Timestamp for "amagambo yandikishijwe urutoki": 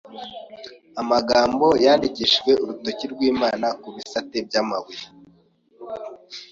1.01-3.05